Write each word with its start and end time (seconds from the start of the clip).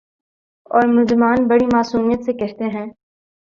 اورملزمان 0.71 1.47
بڑی 1.47 1.65
معصومیت 1.73 2.25
سے 2.25 2.33
کہتے 2.33 2.69
ہیں۔ 2.69 2.85